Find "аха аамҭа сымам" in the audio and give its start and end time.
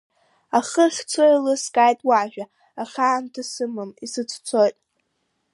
2.83-3.91